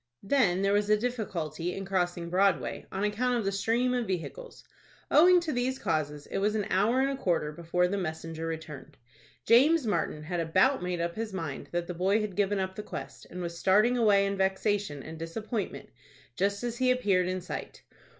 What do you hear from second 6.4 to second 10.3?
an hour and a quarter before the messenger returned. James Martin